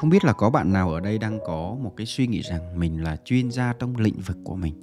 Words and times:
Không 0.00 0.10
biết 0.10 0.24
là 0.24 0.32
có 0.32 0.50
bạn 0.50 0.72
nào 0.72 0.90
ở 0.90 1.00
đây 1.00 1.18
đang 1.18 1.38
có 1.46 1.76
một 1.82 1.92
cái 1.96 2.06
suy 2.06 2.26
nghĩ 2.26 2.40
rằng 2.40 2.78
mình 2.78 3.04
là 3.04 3.16
chuyên 3.24 3.50
gia 3.50 3.72
trong 3.72 3.96
lĩnh 3.96 4.20
vực 4.26 4.36
của 4.44 4.56
mình. 4.56 4.74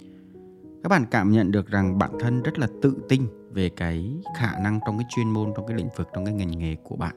Các 0.84 0.90
bạn 0.90 1.06
cảm 1.12 1.32
nhận 1.32 1.52
được 1.52 1.68
rằng 1.68 1.98
bản 1.98 2.12
thân 2.20 2.44
rất 2.44 2.60
là 2.60 2.68
tự 2.82 2.98
tin 3.10 3.28
về 3.52 3.70
cái 3.70 4.16
khả 4.38 4.60
năng 4.60 4.80
trong 4.86 4.98
cái 4.98 5.06
chuyên 5.10 5.30
môn, 5.30 5.52
trong 5.56 5.68
cái 5.68 5.78
lĩnh 5.78 5.90
vực, 5.96 6.10
trong 6.14 6.26
cái 6.26 6.34
ngành 6.34 6.60
nghề 6.60 6.76
của 6.76 6.96
bạn. 6.96 7.16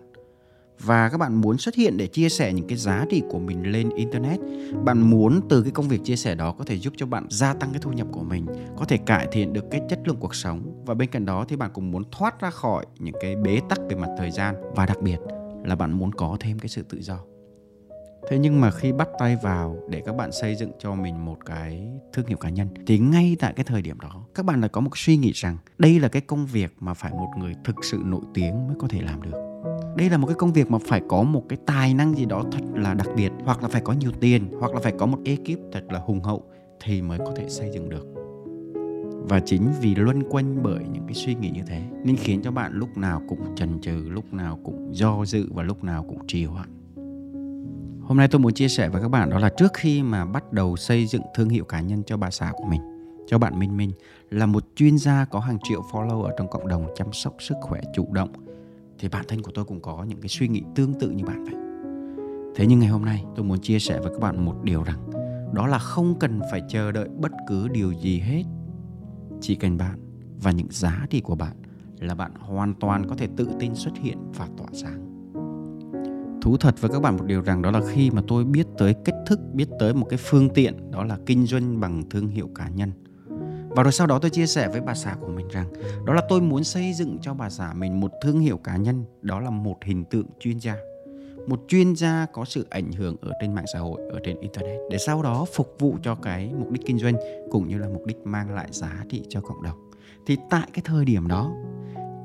Và 0.81 1.09
các 1.09 1.19
bạn 1.19 1.35
muốn 1.35 1.59
xuất 1.59 1.75
hiện 1.75 1.97
để 1.97 2.07
chia 2.07 2.29
sẻ 2.29 2.53
những 2.53 2.67
cái 2.69 2.79
giá 2.79 3.07
trị 3.11 3.23
của 3.31 3.39
mình 3.39 3.73
lên 3.73 3.91
Internet. 3.91 4.41
Bạn 4.85 5.11
muốn 5.11 5.41
từ 5.49 5.63
cái 5.63 5.73
công 5.73 5.89
việc 5.89 6.01
chia 6.05 6.17
sẻ 6.17 6.35
đó 6.35 6.53
có 6.53 6.65
thể 6.65 6.79
giúp 6.79 6.93
cho 6.97 7.07
bạn 7.07 7.27
gia 7.31 7.55
tăng 7.55 7.71
cái 7.73 7.81
thu 7.83 7.93
nhập 7.93 8.07
của 8.13 8.23
mình, 8.23 8.47
có 8.77 8.85
thể 8.85 8.97
cải 8.97 9.29
thiện 9.33 9.53
được 9.53 9.65
cái 9.71 9.81
chất 9.89 9.99
lượng 10.05 10.17
cuộc 10.21 10.35
sống. 10.35 10.83
Và 10.87 10.95
bên 10.95 11.11
cạnh 11.11 11.25
đó 11.25 11.45
thì 11.49 11.57
bạn 11.57 11.71
cũng 11.75 11.91
muốn 11.91 12.03
thoát 12.13 12.41
ra 12.41 12.51
khỏi 12.51 12.87
những 12.99 13.15
cái 13.21 13.37
bế 13.37 13.61
tắc 13.69 13.79
về 13.89 13.97
mặt 13.97 14.09
thời 14.19 14.31
gian. 14.31 14.55
Và 14.75 14.87
đặc 14.87 15.03
biệt 15.03 15.19
là 15.65 15.77
bạn 15.77 15.93
muốn 15.93 16.13
có 16.13 16.37
thêm 16.41 16.59
cái 16.59 16.69
sự 16.69 16.83
tự 16.83 17.03
do 17.03 17.19
thế 18.31 18.39
nhưng 18.39 18.61
mà 18.61 18.71
khi 18.71 18.93
bắt 18.93 19.09
tay 19.19 19.37
vào 19.43 19.77
để 19.91 20.03
các 20.07 20.17
bạn 20.17 20.33
xây 20.33 20.55
dựng 20.55 20.71
cho 20.79 20.95
mình 20.95 21.25
một 21.25 21.39
cái 21.47 21.89
thương 22.13 22.27
hiệu 22.27 22.39
cá 22.39 22.49
nhân, 22.49 22.69
thì 22.87 22.99
ngay 22.99 23.37
tại 23.39 23.53
cái 23.57 23.65
thời 23.65 23.83
điểm 23.83 24.01
đó, 24.01 24.27
các 24.35 24.47
bạn 24.47 24.61
lại 24.61 24.69
có 24.69 24.81
một 24.81 24.91
suy 24.95 25.17
nghĩ 25.17 25.33
rằng 25.35 25.57
đây 25.79 26.01
là 26.01 26.09
cái 26.09 26.23
công 26.23 26.47
việc 26.47 26.75
mà 26.81 26.95
phải 26.95 27.13
một 27.13 27.29
người 27.39 27.55
thực 27.65 27.85
sự 27.85 27.99
nổi 28.05 28.23
tiếng 28.35 28.67
mới 28.67 28.77
có 28.79 28.89
thể 28.89 29.01
làm 29.03 29.23
được. 29.23 29.63
Đây 29.97 30.11
là 30.11 30.17
một 30.17 30.27
cái 30.27 30.37
công 30.39 30.53
việc 30.53 30.71
mà 30.71 30.79
phải 30.87 31.03
có 31.09 31.23
một 31.23 31.43
cái 31.49 31.59
tài 31.67 31.95
năng 31.95 32.15
gì 32.15 32.25
đó 32.25 32.45
thật 32.53 32.65
là 32.75 32.95
đặc 32.95 33.09
biệt, 33.17 33.33
hoặc 33.45 33.63
là 33.63 33.69
phải 33.69 33.81
có 33.81 33.93
nhiều 33.93 34.11
tiền, 34.21 34.49
hoặc 34.61 34.75
là 34.75 34.81
phải 34.81 34.93
có 34.99 35.07
một 35.07 35.19
ekip 35.25 35.59
thật 35.73 35.85
là 35.91 35.99
hùng 35.99 36.21
hậu 36.21 36.45
thì 36.85 37.03
mới 37.03 37.19
có 37.19 37.33
thể 37.37 37.49
xây 37.49 37.71
dựng 37.75 37.89
được. 37.89 38.07
Và 39.29 39.41
chính 39.41 39.73
vì 39.81 39.95
luân 39.95 40.23
quanh 40.31 40.63
bởi 40.63 40.85
những 40.93 41.07
cái 41.07 41.15
suy 41.15 41.35
nghĩ 41.35 41.51
như 41.51 41.63
thế, 41.67 41.83
nên 42.05 42.17
khiến 42.17 42.43
cho 42.43 42.51
bạn 42.51 42.73
lúc 42.73 42.97
nào 42.97 43.23
cũng 43.29 43.55
chần 43.57 43.81
chừ, 43.81 44.09
lúc 44.09 44.33
nào 44.33 44.59
cũng 44.65 44.95
do 44.95 45.25
dự 45.25 45.49
và 45.55 45.63
lúc 45.63 45.85
nào 45.85 46.05
cũng 46.09 46.27
trì 46.27 46.45
hoãn. 46.45 46.76
Hôm 48.07 48.17
nay 48.17 48.29
tôi 48.29 48.41
muốn 48.41 48.55
chia 48.55 48.69
sẻ 48.69 48.89
với 48.89 49.03
các 49.03 49.09
bạn 49.09 49.31
đó 49.31 49.39
là 49.39 49.49
trước 49.49 49.73
khi 49.75 50.03
mà 50.03 50.25
bắt 50.25 50.53
đầu 50.53 50.77
xây 50.77 51.07
dựng 51.07 51.23
thương 51.35 51.49
hiệu 51.49 51.65
cá 51.65 51.81
nhân 51.81 52.03
cho 52.07 52.17
bà 52.17 52.31
xã 52.31 52.53
của 52.57 52.65
mình, 52.65 52.81
cho 53.27 53.39
bạn 53.39 53.59
Minh 53.59 53.77
Minh 53.77 53.93
là 54.31 54.47
một 54.47 54.65
chuyên 54.77 54.99
gia 54.99 55.25
có 55.25 55.41
hàng 55.41 55.59
triệu 55.63 55.83
follow 55.93 56.23
ở 56.23 56.33
trong 56.39 56.51
cộng 56.51 56.69
đồng 56.69 56.87
chăm 56.97 57.13
sóc 57.13 57.35
sức 57.39 57.55
khỏe 57.61 57.81
chủ 57.95 58.07
động 58.13 58.33
thì 58.99 59.09
bản 59.09 59.25
thân 59.29 59.43
của 59.43 59.51
tôi 59.55 59.65
cũng 59.65 59.81
có 59.81 60.05
những 60.05 60.21
cái 60.21 60.29
suy 60.29 60.49
nghĩ 60.49 60.63
tương 60.75 60.95
tự 60.95 61.11
như 61.11 61.25
bạn 61.25 61.45
vậy. 61.45 61.55
Thế 62.57 62.67
nhưng 62.67 62.79
ngày 62.79 62.89
hôm 62.89 63.05
nay 63.05 63.25
tôi 63.37 63.45
muốn 63.45 63.61
chia 63.61 63.79
sẻ 63.79 64.01
với 64.01 64.13
các 64.13 64.21
bạn 64.21 64.45
một 64.45 64.55
điều 64.63 64.83
rằng 64.83 65.11
đó 65.55 65.67
là 65.67 65.79
không 65.79 66.19
cần 66.19 66.41
phải 66.51 66.63
chờ 66.69 66.93
đợi 66.93 67.09
bất 67.09 67.33
cứ 67.49 67.69
điều 67.69 67.93
gì 67.93 68.19
hết. 68.19 68.43
Chỉ 69.41 69.55
cần 69.55 69.77
bạn 69.79 69.99
và 70.43 70.51
những 70.51 70.69
giá 70.71 71.07
trị 71.11 71.21
của 71.21 71.35
bạn 71.35 71.57
là 72.01 72.15
bạn 72.15 72.33
hoàn 72.39 72.75
toàn 72.75 73.09
có 73.09 73.15
thể 73.15 73.29
tự 73.37 73.49
tin 73.61 73.75
xuất 73.75 73.93
hiện 74.03 74.19
và 74.35 74.49
tỏa 74.57 74.69
sáng 74.73 75.06
thú 76.47 76.57
thật 76.57 76.81
với 76.81 76.91
các 76.91 77.03
bạn 77.03 77.17
một 77.17 77.25
điều 77.27 77.41
rằng 77.41 77.63
đó 77.63 77.71
là 77.71 77.81
khi 77.93 78.11
mà 78.11 78.23
tôi 78.29 78.45
biết 78.45 78.67
tới 78.79 78.95
cách 79.05 79.15
thức, 79.27 79.41
biết 79.53 79.69
tới 79.79 79.95
một 79.95 80.07
cái 80.11 80.19
phương 80.23 80.49
tiện, 80.49 80.91
đó 80.91 81.05
là 81.05 81.19
kinh 81.27 81.47
doanh 81.47 81.81
bằng 81.81 82.03
thương 82.11 82.29
hiệu 82.29 82.51
cá 82.55 82.69
nhân. 82.69 82.93
Và 83.69 83.83
rồi 83.83 83.93
sau 83.93 84.07
đó 84.07 84.19
tôi 84.19 84.31
chia 84.31 84.47
sẻ 84.47 84.69
với 84.69 84.81
bà 84.81 84.95
xã 84.95 85.17
của 85.21 85.29
mình 85.29 85.49
rằng, 85.49 85.73
đó 86.05 86.15
là 86.15 86.23
tôi 86.29 86.41
muốn 86.41 86.65
xây 86.65 86.93
dựng 86.93 87.19
cho 87.23 87.35
bà 87.35 87.51
xã 87.51 87.73
mình 87.73 88.01
một 88.01 88.13
thương 88.23 88.41
hiệu 88.41 88.57
cá 88.57 88.77
nhân, 88.77 89.05
đó 89.23 89.41
là 89.41 89.51
một 89.51 89.77
hình 89.85 90.05
tượng 90.05 90.27
chuyên 90.41 90.59
gia. 90.59 90.77
Một 91.47 91.61
chuyên 91.69 91.97
gia 91.97 92.27
có 92.33 92.45
sự 92.45 92.67
ảnh 92.71 92.93
hưởng 92.93 93.17
ở 93.21 93.33
trên 93.41 93.55
mạng 93.55 93.67
xã 93.73 93.79
hội, 93.79 94.01
ở 94.13 94.21
trên 94.25 94.41
internet, 94.41 94.81
để 94.91 94.99
sau 94.99 95.23
đó 95.23 95.47
phục 95.55 95.75
vụ 95.79 95.97
cho 96.03 96.15
cái 96.15 96.53
mục 96.59 96.71
đích 96.71 96.87
kinh 96.87 96.99
doanh 96.99 97.15
cũng 97.51 97.69
như 97.69 97.79
là 97.79 97.89
mục 97.89 98.07
đích 98.07 98.19
mang 98.25 98.55
lại 98.55 98.69
giá 98.71 99.05
trị 99.09 99.23
cho 99.29 99.41
cộng 99.41 99.63
đồng. 99.63 99.91
Thì 100.27 100.37
tại 100.51 100.69
cái 100.73 100.83
thời 100.85 101.05
điểm 101.05 101.29
đó 101.29 101.53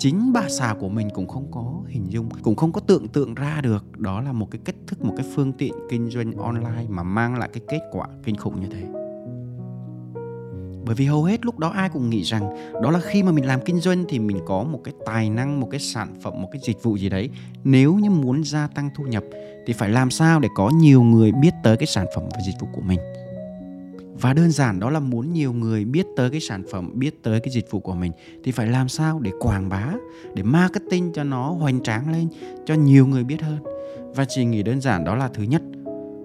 chính 0.01 0.33
bà 0.33 0.49
xã 0.49 0.75
của 0.79 0.89
mình 0.89 1.09
cũng 1.13 1.27
không 1.27 1.51
có 1.51 1.81
hình 1.87 2.05
dung, 2.09 2.29
cũng 2.41 2.55
không 2.55 2.71
có 2.71 2.81
tưởng 2.81 3.07
tượng 3.07 3.35
ra 3.35 3.61
được 3.61 3.99
đó 3.99 4.21
là 4.21 4.31
một 4.31 4.47
cái 4.51 4.61
cách 4.65 4.75
thức, 4.87 5.05
một 5.05 5.13
cái 5.17 5.25
phương 5.35 5.53
tiện 5.53 5.73
kinh 5.89 6.09
doanh 6.09 6.37
online 6.37 6.85
mà 6.89 7.03
mang 7.03 7.37
lại 7.37 7.49
cái 7.53 7.63
kết 7.67 7.79
quả 7.91 8.07
kinh 8.23 8.35
khủng 8.35 8.61
như 8.61 8.67
thế. 8.71 8.87
Bởi 10.85 10.95
vì 10.95 11.05
hầu 11.05 11.23
hết 11.23 11.45
lúc 11.45 11.59
đó 11.59 11.69
ai 11.69 11.89
cũng 11.89 12.09
nghĩ 12.09 12.21
rằng 12.21 12.73
đó 12.83 12.91
là 12.91 12.99
khi 12.99 13.23
mà 13.23 13.31
mình 13.31 13.45
làm 13.45 13.59
kinh 13.65 13.79
doanh 13.79 14.05
thì 14.09 14.19
mình 14.19 14.39
có 14.45 14.63
một 14.63 14.79
cái 14.83 14.93
tài 15.05 15.29
năng, 15.29 15.59
một 15.59 15.67
cái 15.71 15.79
sản 15.79 16.15
phẩm, 16.21 16.41
một 16.41 16.49
cái 16.51 16.61
dịch 16.65 16.83
vụ 16.83 16.97
gì 16.97 17.09
đấy. 17.09 17.29
Nếu 17.63 17.93
như 17.93 18.09
muốn 18.09 18.43
gia 18.43 18.67
tăng 18.67 18.89
thu 18.95 19.03
nhập 19.03 19.23
thì 19.65 19.73
phải 19.73 19.89
làm 19.89 20.09
sao 20.09 20.39
để 20.39 20.49
có 20.55 20.69
nhiều 20.69 21.03
người 21.03 21.31
biết 21.31 21.53
tới 21.63 21.77
cái 21.77 21.87
sản 21.87 22.05
phẩm 22.15 22.23
và 22.31 22.39
dịch 22.45 22.55
vụ 22.61 22.67
của 22.73 22.81
mình? 22.81 22.99
Và 24.21 24.33
đơn 24.33 24.51
giản 24.51 24.79
đó 24.79 24.89
là 24.89 24.99
muốn 24.99 25.33
nhiều 25.33 25.53
người 25.53 25.85
biết 25.85 26.05
tới 26.15 26.29
cái 26.29 26.39
sản 26.39 26.63
phẩm, 26.71 26.91
biết 26.93 27.23
tới 27.23 27.39
cái 27.39 27.53
dịch 27.53 27.71
vụ 27.71 27.79
của 27.79 27.95
mình 27.95 28.11
thì 28.43 28.51
phải 28.51 28.67
làm 28.67 28.87
sao 28.87 29.19
để 29.19 29.31
quảng 29.39 29.69
bá, 29.69 29.93
để 30.35 30.43
marketing 30.43 31.11
cho 31.13 31.23
nó 31.23 31.51
hoành 31.51 31.83
tráng 31.83 32.11
lên, 32.11 32.27
cho 32.65 32.73
nhiều 32.73 33.07
người 33.07 33.23
biết 33.23 33.41
hơn. 33.41 33.59
Và 34.15 34.25
chỉ 34.25 34.45
nghĩ 34.45 34.63
đơn 34.63 34.81
giản 34.81 35.03
đó 35.03 35.15
là 35.15 35.27
thứ 35.27 35.43
nhất, 35.43 35.61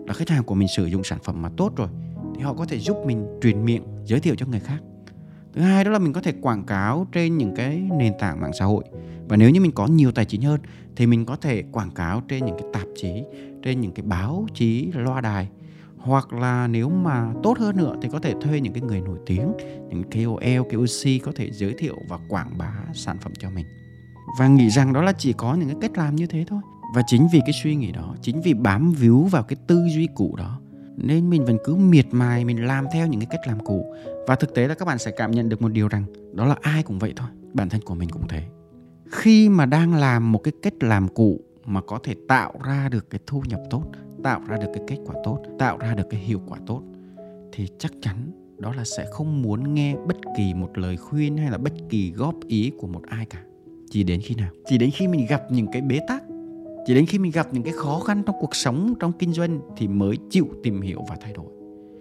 là 0.06 0.14
khách 0.14 0.28
hàng 0.28 0.44
của 0.44 0.54
mình 0.54 0.68
sử 0.68 0.86
dụng 0.86 1.04
sản 1.04 1.18
phẩm 1.24 1.42
mà 1.42 1.48
tốt 1.56 1.76
rồi 1.76 1.88
thì 2.34 2.42
họ 2.42 2.54
có 2.54 2.64
thể 2.64 2.78
giúp 2.78 2.96
mình 3.06 3.26
truyền 3.42 3.64
miệng, 3.64 3.82
giới 4.04 4.20
thiệu 4.20 4.34
cho 4.34 4.46
người 4.46 4.60
khác. 4.60 4.78
Thứ 5.52 5.60
hai 5.60 5.84
đó 5.84 5.90
là 5.90 5.98
mình 5.98 6.12
có 6.12 6.20
thể 6.20 6.32
quảng 6.40 6.64
cáo 6.64 7.06
trên 7.12 7.38
những 7.38 7.54
cái 7.56 7.82
nền 7.98 8.12
tảng 8.18 8.40
mạng 8.40 8.52
xã 8.58 8.64
hội. 8.64 8.84
Và 9.28 9.36
nếu 9.36 9.50
như 9.50 9.60
mình 9.60 9.72
có 9.72 9.86
nhiều 9.86 10.12
tài 10.12 10.24
chính 10.24 10.42
hơn 10.42 10.60
thì 10.96 11.06
mình 11.06 11.24
có 11.24 11.36
thể 11.36 11.62
quảng 11.72 11.90
cáo 11.90 12.22
trên 12.28 12.44
những 12.44 12.56
cái 12.58 12.68
tạp 12.72 12.86
chí, 12.96 13.22
trên 13.62 13.80
những 13.80 13.92
cái 13.92 14.06
báo 14.06 14.46
chí, 14.54 14.88
loa 14.94 15.20
đài 15.20 15.48
hoặc 15.98 16.32
là 16.32 16.66
nếu 16.66 16.88
mà 16.88 17.32
tốt 17.42 17.58
hơn 17.58 17.76
nữa 17.76 17.96
thì 18.02 18.08
có 18.12 18.18
thể 18.18 18.34
thuê 18.40 18.60
những 18.60 18.72
cái 18.72 18.82
người 18.82 19.00
nổi 19.00 19.18
tiếng 19.26 19.52
những 19.88 20.02
KOL, 20.02 20.62
KOC 20.70 21.22
có 21.22 21.32
thể 21.36 21.50
giới 21.52 21.74
thiệu 21.78 21.96
và 22.08 22.18
quảng 22.28 22.58
bá 22.58 22.72
sản 22.94 23.16
phẩm 23.22 23.32
cho 23.38 23.50
mình. 23.50 23.66
Và 24.38 24.48
nghĩ 24.48 24.70
rằng 24.70 24.92
đó 24.92 25.02
là 25.02 25.12
chỉ 25.12 25.32
có 25.32 25.54
những 25.54 25.68
cái 25.68 25.78
cách 25.80 25.98
làm 25.98 26.16
như 26.16 26.26
thế 26.26 26.44
thôi. 26.48 26.60
Và 26.94 27.02
chính 27.06 27.28
vì 27.32 27.40
cái 27.40 27.52
suy 27.62 27.74
nghĩ 27.74 27.92
đó 27.92 28.14
chính 28.22 28.42
vì 28.42 28.54
bám 28.54 28.92
víu 28.92 29.22
vào 29.22 29.42
cái 29.42 29.56
tư 29.66 29.86
duy 29.94 30.08
cũ 30.14 30.34
đó 30.38 30.60
nên 30.96 31.30
mình 31.30 31.44
vẫn 31.44 31.58
cứ 31.64 31.74
miệt 31.74 32.06
mài 32.10 32.44
mình 32.44 32.66
làm 32.66 32.86
theo 32.92 33.06
những 33.06 33.20
cái 33.20 33.28
cách 33.30 33.40
làm 33.46 33.60
cũ. 33.60 33.94
Và 34.26 34.36
thực 34.36 34.54
tế 34.54 34.68
là 34.68 34.74
các 34.74 34.84
bạn 34.84 34.98
sẽ 34.98 35.10
cảm 35.10 35.30
nhận 35.30 35.48
được 35.48 35.62
một 35.62 35.68
điều 35.68 35.88
rằng 35.88 36.04
đó 36.32 36.46
là 36.46 36.56
ai 36.60 36.82
cũng 36.82 36.98
vậy 36.98 37.12
thôi 37.16 37.28
bản 37.54 37.68
thân 37.68 37.80
của 37.80 37.94
mình 37.94 38.08
cũng 38.10 38.28
thế. 38.28 38.42
Khi 39.10 39.48
mà 39.48 39.66
đang 39.66 39.94
làm 39.94 40.32
một 40.32 40.38
cái 40.38 40.52
cách 40.62 40.74
làm 40.80 41.08
cũ 41.08 41.40
mà 41.64 41.80
có 41.80 41.98
thể 42.02 42.14
tạo 42.28 42.52
ra 42.64 42.88
được 42.88 43.10
cái 43.10 43.20
thu 43.26 43.42
nhập 43.46 43.60
tốt 43.70 43.84
tạo 44.26 44.40
ra 44.46 44.56
được 44.56 44.66
cái 44.74 44.84
kết 44.86 44.96
quả 45.06 45.14
tốt, 45.24 45.42
tạo 45.58 45.78
ra 45.78 45.94
được 45.94 46.10
cái 46.10 46.20
hiệu 46.20 46.40
quả 46.48 46.58
tốt, 46.66 46.82
thì 47.52 47.68
chắc 47.78 47.92
chắn 48.00 48.16
đó 48.58 48.72
là 48.76 48.84
sẽ 48.84 49.06
không 49.10 49.42
muốn 49.42 49.74
nghe 49.74 49.96
bất 50.06 50.16
kỳ 50.36 50.54
một 50.54 50.78
lời 50.78 50.96
khuyên 50.96 51.36
hay 51.36 51.50
là 51.50 51.58
bất 51.58 51.72
kỳ 51.88 52.10
góp 52.10 52.34
ý 52.46 52.72
của 52.78 52.86
một 52.86 53.02
ai 53.06 53.26
cả. 53.26 53.42
Chỉ 53.90 54.04
đến 54.04 54.20
khi 54.24 54.34
nào? 54.34 54.50
Chỉ 54.66 54.78
đến 54.78 54.90
khi 54.94 55.08
mình 55.08 55.26
gặp 55.28 55.42
những 55.50 55.66
cái 55.72 55.82
bế 55.82 56.00
tắc. 56.08 56.22
Chỉ 56.86 56.94
đến 56.94 57.06
khi 57.06 57.18
mình 57.18 57.32
gặp 57.32 57.46
những 57.52 57.62
cái 57.62 57.72
khó 57.72 58.00
khăn 58.00 58.22
trong 58.26 58.36
cuộc 58.40 58.56
sống, 58.56 58.94
trong 59.00 59.12
kinh 59.12 59.32
doanh 59.32 59.60
thì 59.76 59.88
mới 59.88 60.16
chịu 60.30 60.48
tìm 60.62 60.80
hiểu 60.80 61.04
và 61.08 61.16
thay 61.20 61.32
đổi. 61.32 61.46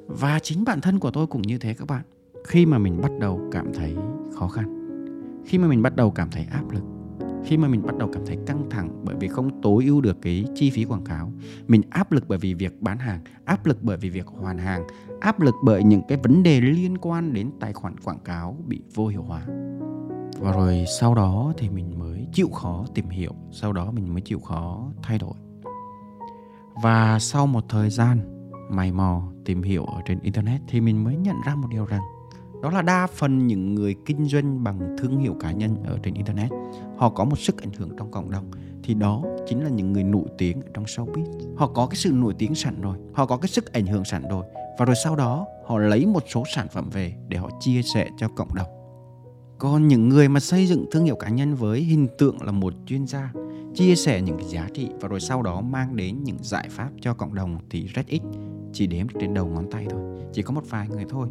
Và 0.08 0.40
chính 0.40 0.64
bản 0.64 0.82
thân 0.82 1.00
của 1.00 1.12
tôi 1.12 1.28
cũng 1.28 1.42
như 1.42 1.58
thế 1.58 1.74
các 1.74 1.88
bạn. 1.88 2.02
Khi 2.44 2.66
mà 2.66 2.78
mình 2.78 3.02
bắt 3.02 3.12
đầu 3.20 3.42
cảm 3.52 3.74
thấy 3.74 3.96
khó 4.34 4.48
khăn, 4.48 4.88
khi 5.46 5.58
mà 5.58 5.68
mình 5.68 5.82
bắt 5.82 5.96
đầu 5.96 6.12
cảm 6.12 6.30
thấy 6.32 6.46
áp 6.52 6.72
lực 6.72 6.84
khi 7.46 7.58
mà 7.58 7.68
mình 7.68 7.86
bắt 7.86 7.98
đầu 7.98 8.10
cảm 8.14 8.26
thấy 8.26 8.38
căng 8.46 8.70
thẳng 8.70 9.02
bởi 9.04 9.16
vì 9.20 9.28
không 9.28 9.62
tối 9.62 9.86
ưu 9.86 10.02
được 10.02 10.22
cái 10.22 10.46
chi 10.56 10.70
phí 10.70 10.86
quảng 10.86 11.04
cáo, 11.04 11.32
mình 11.68 11.82
áp 11.90 12.12
lực 12.12 12.26
bởi 12.28 12.38
vì 12.38 12.54
việc 12.54 12.82
bán 12.82 12.98
hàng, 12.98 13.20
áp 13.46 13.66
lực 13.66 13.78
bởi 13.82 13.98
vì 13.98 14.10
việc 14.10 14.28
hoàn 14.28 14.58
hàng, 14.58 14.88
áp 15.20 15.42
lực 15.42 15.56
bởi 15.64 15.84
những 15.84 16.02
cái 16.08 16.18
vấn 16.24 16.44
đề 16.44 16.62
liên 16.62 16.98
quan 16.98 17.34
đến 17.34 17.52
tài 17.60 17.74
khoản 17.74 17.98
quảng 17.98 18.20
cáo 18.20 18.58
bị 18.68 18.82
vô 18.94 19.08
hiệu 19.08 19.24
hóa. 19.24 19.46
Và 20.40 20.52
rồi 20.52 20.86
sau 21.00 21.16
đó 21.16 21.54
thì 21.58 21.70
mình 21.70 22.00
mới 22.00 22.28
chịu 22.34 22.50
khó 22.50 22.86
tìm 22.94 23.10
hiểu, 23.10 23.32
sau 23.52 23.74
đó 23.74 23.92
mình 23.92 24.14
mới 24.14 24.22
chịu 24.22 24.40
khó 24.40 24.92
thay 25.04 25.18
đổi. 25.18 25.34
Và 26.84 27.20
sau 27.20 27.48
một 27.48 27.64
thời 27.70 27.90
gian 27.90 28.20
mày 28.70 28.92
mò 28.92 29.24
tìm 29.46 29.62
hiểu 29.62 29.86
ở 29.86 30.02
trên 30.06 30.20
internet 30.20 30.62
thì 30.68 30.82
mình 30.82 31.04
mới 31.04 31.16
nhận 31.16 31.36
ra 31.46 31.56
một 31.56 31.68
điều 31.72 31.86
rằng 31.86 32.02
đó 32.66 32.72
là 32.72 32.82
đa 32.82 33.08
phần 33.08 33.48
những 33.48 33.76
người 33.76 33.96
kinh 34.06 34.26
doanh 34.26 34.64
bằng 34.64 34.96
thương 34.98 35.18
hiệu 35.20 35.36
cá 35.40 35.52
nhân 35.52 35.76
ở 35.84 35.98
trên 36.04 36.14
internet. 36.14 36.52
Họ 36.98 37.10
có 37.10 37.26
một 37.26 37.40
sức 37.40 37.62
ảnh 37.62 37.72
hưởng 37.78 37.90
trong 37.98 38.12
cộng 38.12 38.32
đồng. 38.32 38.52
Thì 38.84 38.94
đó 38.94 39.24
chính 39.48 39.64
là 39.64 39.70
những 39.70 39.94
người 39.94 40.04
nổi 40.04 40.26
tiếng 40.38 40.62
trong 40.74 40.84
showbiz. 40.84 41.26
Họ 41.56 41.68
có 41.68 41.88
cái 41.88 41.96
sự 41.96 42.12
nổi 42.12 42.34
tiếng 42.38 42.56
sẵn 42.56 42.82
rồi. 42.82 42.98
Họ 43.14 43.26
có 43.26 43.38
cái 43.38 43.50
sức 43.50 43.74
ảnh 43.74 43.86
hưởng 43.86 44.06
sẵn 44.06 44.24
rồi. 44.30 44.46
Và 44.80 44.86
rồi 44.86 44.96
sau 45.04 45.16
đó, 45.16 45.46
họ 45.66 45.78
lấy 45.78 46.06
một 46.06 46.24
số 46.34 46.44
sản 46.56 46.68
phẩm 46.74 46.90
về 46.90 47.14
để 47.28 47.38
họ 47.38 47.50
chia 47.60 47.82
sẻ 47.82 48.10
cho 48.18 48.28
cộng 48.28 48.56
đồng. 48.56 48.68
Còn 49.58 49.88
những 49.88 50.10
người 50.10 50.30
mà 50.30 50.40
xây 50.40 50.68
dựng 50.68 50.86
thương 50.92 51.06
hiệu 51.06 51.16
cá 51.16 51.30
nhân 51.30 51.56
với 51.56 51.80
hình 51.80 52.08
tượng 52.18 52.42
là 52.42 52.52
một 52.52 52.74
chuyên 52.86 53.08
gia, 53.08 53.32
chia 53.76 53.96
sẻ 53.96 54.22
những 54.22 54.38
cái 54.38 54.48
giá 54.48 54.68
trị 54.74 54.90
và 55.00 55.08
rồi 55.08 55.20
sau 55.20 55.42
đó 55.42 55.62
mang 55.62 55.96
đến 55.96 56.24
những 56.24 56.38
giải 56.42 56.68
pháp 56.70 56.90
cho 57.02 57.14
cộng 57.14 57.36
đồng 57.36 57.58
thì 57.70 57.88
rất 57.88 58.08
ít, 58.08 58.22
chỉ 58.74 58.88
đếm 58.88 59.08
trên 59.20 59.34
đầu 59.34 59.48
ngón 59.48 59.72
tay 59.72 59.88
thôi. 59.90 60.02
Chỉ 60.34 60.42
có 60.42 60.54
một 60.54 60.64
vài 60.70 60.88
người 60.90 61.06
thôi 61.10 61.28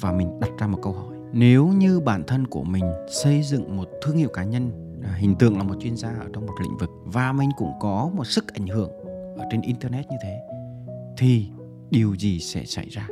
và 0.00 0.12
mình 0.12 0.40
đặt 0.40 0.50
ra 0.58 0.66
một 0.66 0.78
câu 0.82 0.92
hỏi. 0.92 1.14
Nếu 1.32 1.66
như 1.66 2.00
bản 2.00 2.24
thân 2.26 2.46
của 2.46 2.62
mình 2.62 2.84
xây 3.24 3.42
dựng 3.42 3.76
một 3.76 3.88
thương 4.02 4.16
hiệu 4.16 4.28
cá 4.28 4.44
nhân 4.44 4.70
à, 5.04 5.14
hình 5.18 5.34
tượng 5.36 5.56
là 5.56 5.62
một 5.62 5.74
chuyên 5.80 5.96
gia 5.96 6.08
ở 6.08 6.26
trong 6.32 6.46
một 6.46 6.54
lĩnh 6.62 6.76
vực 6.76 6.90
và 7.04 7.32
mình 7.32 7.50
cũng 7.56 7.72
có 7.80 8.10
một 8.14 8.24
sức 8.26 8.54
ảnh 8.54 8.66
hưởng 8.66 8.90
ở 9.36 9.44
trên 9.50 9.60
internet 9.60 10.06
như 10.10 10.16
thế, 10.22 10.40
thì 11.16 11.46
điều 11.90 12.16
gì 12.16 12.40
sẽ 12.40 12.64
xảy 12.64 12.88
ra? 12.88 13.08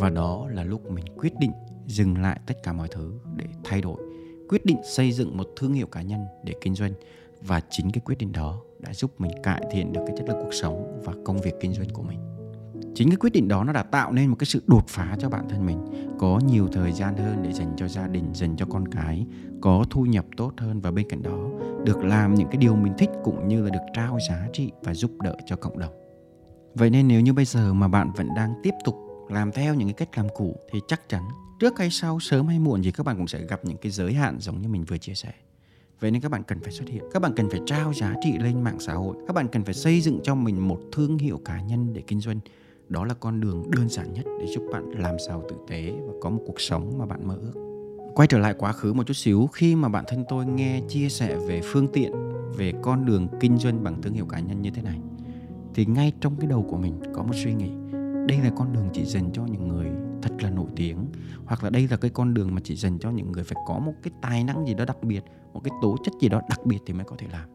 Và 0.00 0.10
đó 0.10 0.48
là 0.50 0.64
lúc 0.64 0.90
mình 0.90 1.04
quyết 1.16 1.38
định 1.38 1.52
dừng 1.86 2.22
lại 2.22 2.40
tất 2.46 2.62
cả 2.62 2.72
mọi 2.72 2.88
thứ 2.88 3.12
để 3.36 3.44
thay 3.64 3.80
đổi, 3.80 4.02
quyết 4.48 4.66
định 4.66 4.78
xây 4.84 5.12
dựng 5.12 5.36
một 5.36 5.48
thương 5.56 5.72
hiệu 5.72 5.86
cá 5.86 6.02
nhân 6.02 6.20
để 6.44 6.54
kinh 6.60 6.74
doanh. 6.74 6.92
Và 7.40 7.60
chính 7.70 7.90
cái 7.90 8.00
quyết 8.04 8.18
định 8.18 8.32
đó 8.32 8.60
đã 8.78 8.94
giúp 8.94 9.10
mình 9.18 9.30
cải 9.42 9.62
thiện 9.70 9.92
được 9.92 10.00
cái 10.06 10.16
chất 10.18 10.28
lượng 10.28 10.38
cuộc 10.44 10.54
sống 10.54 11.00
và 11.04 11.12
công 11.24 11.38
việc 11.38 11.54
kinh 11.60 11.72
doanh 11.72 11.90
của 11.90 12.02
mình 12.02 12.18
chính 12.94 13.08
cái 13.08 13.16
quyết 13.16 13.32
định 13.32 13.48
đó 13.48 13.64
nó 13.64 13.72
đã 13.72 13.82
tạo 13.82 14.12
nên 14.12 14.28
một 14.28 14.36
cái 14.38 14.46
sự 14.46 14.62
đột 14.66 14.88
phá 14.88 15.16
cho 15.18 15.28
bản 15.28 15.48
thân 15.48 15.66
mình. 15.66 15.78
Có 16.18 16.40
nhiều 16.46 16.68
thời 16.72 16.92
gian 16.92 17.16
hơn 17.16 17.42
để 17.42 17.52
dành 17.52 17.72
cho 17.76 17.88
gia 17.88 18.08
đình 18.08 18.24
dành 18.34 18.56
cho 18.56 18.66
con 18.66 18.88
cái 18.88 19.26
có 19.60 19.84
thu 19.90 20.06
nhập 20.06 20.26
tốt 20.36 20.52
hơn 20.58 20.80
và 20.80 20.90
bên 20.90 21.08
cạnh 21.08 21.22
đó 21.22 21.48
được 21.84 22.04
làm 22.04 22.34
những 22.34 22.48
cái 22.48 22.56
điều 22.56 22.76
mình 22.76 22.92
thích 22.98 23.10
cũng 23.24 23.48
như 23.48 23.62
là 23.62 23.70
được 23.70 23.86
trao 23.94 24.18
giá 24.28 24.48
trị 24.52 24.70
và 24.82 24.94
giúp 24.94 25.10
đỡ 25.22 25.36
cho 25.46 25.56
cộng 25.56 25.78
đồng. 25.78 25.92
Vậy 26.74 26.90
nên 26.90 27.08
nếu 27.08 27.20
như 27.20 27.32
bây 27.32 27.44
giờ 27.44 27.74
mà 27.74 27.88
bạn 27.88 28.12
vẫn 28.16 28.28
đang 28.36 28.54
tiếp 28.62 28.74
tục 28.84 28.96
làm 29.30 29.52
theo 29.52 29.74
những 29.74 29.88
cái 29.88 29.94
cách 29.94 30.18
làm 30.18 30.26
cũ 30.34 30.56
thì 30.72 30.80
chắc 30.88 31.08
chắn 31.08 31.22
trước 31.60 31.78
hay 31.78 31.90
sau 31.90 32.20
sớm 32.20 32.46
hay 32.46 32.58
muộn 32.58 32.84
gì 32.84 32.90
các 32.90 33.06
bạn 33.06 33.16
cũng 33.16 33.28
sẽ 33.28 33.46
gặp 33.46 33.64
những 33.64 33.76
cái 33.76 33.92
giới 33.92 34.14
hạn 34.14 34.36
giống 34.40 34.62
như 34.62 34.68
mình 34.68 34.84
vừa 34.84 34.98
chia 34.98 35.14
sẻ. 35.14 35.32
Vậy 36.00 36.10
nên 36.10 36.22
các 36.22 36.30
bạn 36.30 36.42
cần 36.42 36.60
phải 36.60 36.72
xuất 36.72 36.88
hiện, 36.88 37.02
các 37.12 37.22
bạn 37.22 37.32
cần 37.36 37.50
phải 37.50 37.60
trao 37.66 37.92
giá 37.92 38.14
trị 38.22 38.38
lên 38.38 38.62
mạng 38.62 38.80
xã 38.80 38.92
hội, 38.92 39.16
các 39.26 39.32
bạn 39.32 39.48
cần 39.48 39.64
phải 39.64 39.74
xây 39.74 40.00
dựng 40.00 40.20
cho 40.22 40.34
mình 40.34 40.68
một 40.68 40.80
thương 40.92 41.18
hiệu 41.18 41.40
cá 41.44 41.60
nhân 41.60 41.92
để 41.92 42.02
kinh 42.06 42.20
doanh. 42.20 42.40
Đó 42.92 43.04
là 43.04 43.14
con 43.14 43.40
đường 43.40 43.70
đơn 43.70 43.88
giản 43.88 44.12
nhất 44.12 44.26
để 44.40 44.46
giúp 44.46 44.62
bạn 44.72 44.90
làm 44.90 45.16
giàu 45.28 45.42
tử 45.48 45.56
tế 45.68 45.92
và 46.06 46.12
có 46.20 46.30
một 46.30 46.42
cuộc 46.46 46.60
sống 46.60 46.98
mà 46.98 47.06
bạn 47.06 47.28
mơ 47.28 47.38
ước. 47.42 47.52
Quay 48.14 48.28
trở 48.28 48.38
lại 48.38 48.54
quá 48.58 48.72
khứ 48.72 48.92
một 48.92 49.06
chút 49.06 49.14
xíu 49.14 49.48
khi 49.52 49.76
mà 49.76 49.88
bản 49.88 50.04
thân 50.08 50.24
tôi 50.28 50.46
nghe 50.46 50.80
chia 50.88 51.08
sẻ 51.08 51.36
về 51.48 51.60
phương 51.64 51.88
tiện, 51.92 52.12
về 52.56 52.72
con 52.82 53.06
đường 53.06 53.28
kinh 53.40 53.58
doanh 53.58 53.84
bằng 53.84 54.02
thương 54.02 54.12
hiệu 54.12 54.26
cá 54.26 54.40
nhân 54.40 54.62
như 54.62 54.70
thế 54.70 54.82
này 54.82 54.98
thì 55.74 55.86
ngay 55.86 56.12
trong 56.20 56.36
cái 56.36 56.46
đầu 56.46 56.66
của 56.70 56.76
mình 56.76 57.00
có 57.14 57.22
một 57.22 57.34
suy 57.44 57.54
nghĩ 57.54 57.70
đây 58.28 58.38
là 58.44 58.50
con 58.56 58.72
đường 58.72 58.88
chỉ 58.92 59.04
dành 59.04 59.30
cho 59.32 59.46
những 59.46 59.68
người 59.68 59.90
thật 60.22 60.32
là 60.40 60.50
nổi 60.50 60.66
tiếng 60.76 61.06
hoặc 61.44 61.64
là 61.64 61.70
đây 61.70 61.88
là 61.90 61.96
cái 61.96 62.10
con 62.10 62.34
đường 62.34 62.54
mà 62.54 62.60
chỉ 62.64 62.76
dành 62.76 62.98
cho 62.98 63.10
những 63.10 63.32
người 63.32 63.44
phải 63.44 63.62
có 63.66 63.78
một 63.78 63.92
cái 64.02 64.12
tài 64.22 64.44
năng 64.44 64.66
gì 64.66 64.74
đó 64.74 64.84
đặc 64.84 65.02
biệt 65.02 65.24
một 65.52 65.60
cái 65.64 65.72
tố 65.82 65.96
chất 66.04 66.14
gì 66.20 66.28
đó 66.28 66.40
đặc 66.50 66.66
biệt 66.66 66.78
thì 66.86 66.94
mới 66.94 67.04
có 67.04 67.16
thể 67.18 67.26
làm 67.32 67.48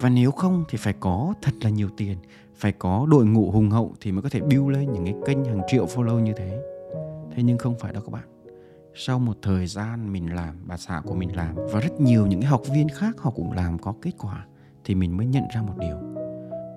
và 0.00 0.08
nếu 0.08 0.30
không 0.30 0.64
thì 0.68 0.78
phải 0.78 0.92
có 0.92 1.34
thật 1.42 1.52
là 1.60 1.70
nhiều 1.70 1.88
tiền 1.96 2.18
phải 2.64 2.72
có 2.72 3.06
đội 3.10 3.26
ngũ 3.26 3.50
hùng 3.50 3.70
hậu 3.70 3.94
thì 4.00 4.12
mới 4.12 4.22
có 4.22 4.28
thể 4.28 4.40
build 4.40 4.68
lên 4.68 4.92
những 4.92 5.04
cái 5.04 5.14
kênh 5.26 5.44
hàng 5.44 5.60
triệu 5.66 5.86
follow 5.86 6.20
như 6.20 6.32
thế. 6.36 6.62
Thế 7.34 7.42
nhưng 7.42 7.58
không 7.58 7.78
phải 7.78 7.92
đâu 7.92 8.02
các 8.02 8.12
bạn. 8.12 8.24
Sau 8.94 9.18
một 9.18 9.36
thời 9.42 9.66
gian 9.66 10.12
mình 10.12 10.34
làm, 10.34 10.54
bà 10.66 10.76
xã 10.76 11.02
của 11.04 11.14
mình 11.14 11.36
làm 11.36 11.54
và 11.72 11.80
rất 11.80 12.00
nhiều 12.00 12.26
những 12.26 12.40
cái 12.40 12.50
học 12.50 12.62
viên 12.74 12.88
khác 12.88 13.16
họ 13.18 13.30
cũng 13.30 13.52
làm 13.52 13.78
có 13.78 13.94
kết 14.02 14.10
quả 14.18 14.46
thì 14.84 14.94
mình 14.94 15.16
mới 15.16 15.26
nhận 15.26 15.44
ra 15.54 15.62
một 15.62 15.74
điều. 15.78 15.96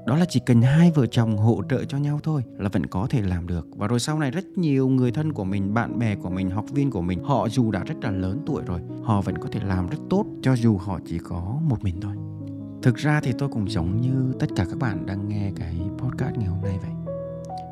Đó 0.05 0.15
là 0.15 0.25
chỉ 0.29 0.39
cần 0.45 0.61
hai 0.61 0.91
vợ 0.91 1.05
chồng 1.05 1.37
hỗ 1.37 1.61
trợ 1.69 1.83
cho 1.83 1.97
nhau 1.97 2.19
thôi 2.23 2.43
là 2.57 2.69
vẫn 2.69 2.85
có 2.85 3.07
thể 3.09 3.21
làm 3.21 3.47
được. 3.47 3.67
Và 3.75 3.87
rồi 3.87 3.99
sau 3.99 4.19
này 4.19 4.31
rất 4.31 4.45
nhiều 4.55 4.87
người 4.87 5.11
thân 5.11 5.33
của 5.33 5.43
mình, 5.43 5.73
bạn 5.73 5.99
bè 5.99 6.15
của 6.15 6.29
mình, 6.29 6.49
học 6.49 6.65
viên 6.73 6.91
của 6.91 7.01
mình, 7.01 7.23
họ 7.23 7.49
dù 7.49 7.71
đã 7.71 7.83
rất 7.83 7.95
là 8.01 8.11
lớn 8.11 8.43
tuổi 8.45 8.63
rồi, 8.65 8.81
họ 9.03 9.21
vẫn 9.21 9.37
có 9.37 9.47
thể 9.51 9.59
làm 9.63 9.87
rất 9.87 9.99
tốt 10.09 10.25
cho 10.41 10.55
dù 10.55 10.77
họ 10.77 10.99
chỉ 11.05 11.19
có 11.19 11.59
một 11.69 11.83
mình 11.83 12.01
thôi 12.01 12.15
thực 12.87 12.95
ra 12.95 13.19
thì 13.19 13.33
tôi 13.37 13.49
cũng 13.49 13.69
giống 13.69 14.01
như 14.01 14.33
tất 14.39 14.47
cả 14.55 14.65
các 14.69 14.79
bạn 14.79 15.05
đang 15.05 15.29
nghe 15.29 15.51
cái 15.55 15.75
podcast 15.97 16.35
ngày 16.37 16.47
hôm 16.47 16.61
nay 16.61 16.79
vậy. 16.81 17.15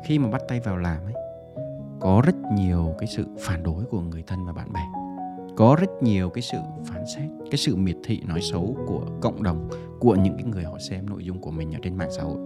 Khi 0.06 0.18
mà 0.18 0.28
bắt 0.30 0.42
tay 0.48 0.60
vào 0.60 0.76
làm 0.76 1.04
ấy, 1.04 1.14
có 2.00 2.22
rất 2.26 2.34
nhiều 2.54 2.94
cái 2.98 3.08
sự 3.16 3.24
phản 3.40 3.62
đối 3.62 3.84
của 3.84 4.00
người 4.00 4.24
thân 4.26 4.46
và 4.46 4.52
bạn 4.52 4.72
bè. 4.72 4.80
Có 5.56 5.76
rất 5.80 6.02
nhiều 6.02 6.30
cái 6.30 6.42
sự 6.42 6.58
phán 6.86 7.04
xét, 7.16 7.30
cái 7.50 7.58
sự 7.58 7.76
miệt 7.76 7.96
thị 8.04 8.22
nói 8.26 8.40
xấu 8.42 8.76
của 8.86 9.06
cộng 9.20 9.42
đồng, 9.42 9.68
của 10.00 10.14
những 10.14 10.34
cái 10.36 10.44
người 10.44 10.64
họ 10.64 10.78
xem 10.90 11.10
nội 11.10 11.24
dung 11.24 11.40
của 11.40 11.50
mình 11.50 11.72
ở 11.72 11.78
trên 11.82 11.96
mạng 11.96 12.10
xã 12.16 12.22
hội. 12.22 12.38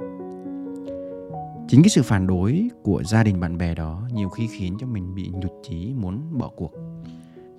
Chính 1.69 1.83
cái 1.83 1.91
sự 1.91 2.03
phản 2.03 2.27
đối 2.27 2.69
của 2.83 3.03
gia 3.05 3.23
đình 3.23 3.41
bạn 3.41 3.59
bè 3.59 3.75
đó 3.75 4.09
nhiều 4.13 4.29
khi 4.29 4.47
khiến 4.47 4.77
cho 4.81 4.87
mình 4.87 5.15
bị 5.15 5.31
nhụt 5.33 5.53
chí, 5.63 5.95
muốn 5.97 6.39
bỏ 6.39 6.51
cuộc. 6.57 6.73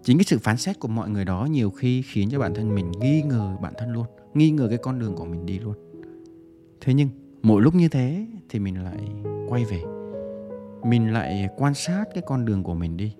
Chính 0.03 0.17
cái 0.17 0.25
sự 0.25 0.39
phán 0.39 0.57
xét 0.57 0.79
của 0.79 0.87
mọi 0.87 1.09
người 1.09 1.25
đó 1.25 1.47
nhiều 1.51 1.71
khi 1.71 2.01
khiến 2.01 2.29
cho 2.31 2.39
bản 2.39 2.53
thân 2.53 2.75
mình 2.75 2.91
nghi 2.91 3.21
ngờ 3.21 3.55
bản 3.61 3.73
thân 3.77 3.91
luôn 3.91 4.05
nghi 4.33 4.51
ngờ 4.51 4.67
cái 4.69 4.77
con 4.77 4.99
đường 4.99 5.15
của 5.15 5.25
mình 5.25 5.45
đi 5.45 5.59
luôn. 5.59 5.75
Thế 6.81 6.93
nhưng, 6.93 7.09
mỗi 7.41 7.61
lúc 7.61 7.75
như 7.75 7.87
thế 7.89 8.25
thì 8.49 8.59
mình 8.59 8.83
lại 8.83 8.97
quay 9.49 9.65
về. 9.65 9.83
Mình 10.83 11.13
lại 11.13 11.49
quan 11.57 11.73
sát 11.73 12.05
cái 12.13 12.23
con 12.27 12.45
đường 12.45 12.63
của 12.63 12.73
mình 12.73 12.97
đi. 12.97 13.15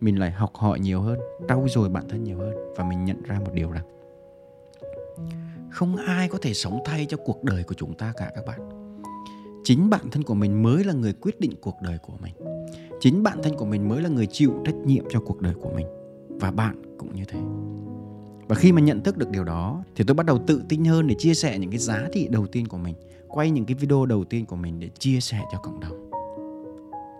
Mình 0.00 0.18
lại 0.18 0.30
học 0.30 0.50
hỏi 0.54 0.80
nhiều 0.80 1.00
hơn, 1.00 1.18
trau 1.48 1.66
dồi 1.68 1.88
bản 1.88 2.08
thân 2.08 2.24
nhiều 2.24 2.38
hơn 2.38 2.54
và 2.76 2.84
mình 2.84 3.04
nhận 3.04 3.22
ra 3.22 3.40
một 3.40 3.52
điều 3.54 3.70
rằng 3.70 3.84
không 5.70 5.96
ai 5.96 6.28
có 6.28 6.38
thể 6.42 6.54
sống 6.54 6.78
thay 6.84 7.06
cho 7.08 7.16
cuộc 7.16 7.44
đời 7.44 7.62
của 7.62 7.74
chúng 7.74 7.94
ta 7.94 8.12
cả 8.16 8.32
các 8.34 8.46
bạn. 8.46 8.68
Chính 9.64 9.90
bản 9.90 10.10
thân 10.10 10.22
của 10.22 10.34
mình 10.34 10.62
mới 10.62 10.84
là 10.84 10.92
người 10.92 11.12
quyết 11.12 11.40
định 11.40 11.52
cuộc 11.60 11.76
đời 11.82 11.98
của 11.98 12.12
mình. 12.22 12.34
Chính 13.00 13.22
bản 13.22 13.38
thân 13.42 13.56
của 13.56 13.64
mình 13.64 13.88
mới 13.88 14.02
là 14.02 14.08
người 14.08 14.26
chịu 14.26 14.52
trách 14.64 14.74
nhiệm 14.74 15.04
cho 15.10 15.20
cuộc 15.20 15.40
đời 15.40 15.54
của 15.54 15.70
mình. 15.76 15.86
Và 16.28 16.50
bạn 16.50 16.82
cũng 16.98 17.14
như 17.14 17.24
thế 17.28 17.38
và 18.48 18.54
khi 18.54 18.72
mà 18.72 18.80
nhận 18.80 19.02
thức 19.02 19.16
được 19.16 19.30
điều 19.30 19.44
đó, 19.44 19.84
thì 19.96 20.04
tôi 20.04 20.14
bắt 20.14 20.26
đầu 20.26 20.38
tự 20.46 20.62
tin 20.68 20.84
hơn 20.84 21.06
để 21.06 21.14
chia 21.18 21.34
sẻ 21.34 21.58
những 21.58 21.70
cái 21.70 21.78
giá 21.78 22.08
trị 22.12 22.28
đầu 22.30 22.46
tiên 22.46 22.66
của 22.66 22.76
mình, 22.76 22.94
quay 23.28 23.50
những 23.50 23.64
cái 23.64 23.74
video 23.74 24.06
đầu 24.06 24.24
tiên 24.24 24.46
của 24.46 24.56
mình 24.56 24.80
để 24.80 24.88
chia 24.98 25.20
sẻ 25.20 25.40
cho 25.52 25.58
cộng 25.58 25.80
đồng. 25.80 26.10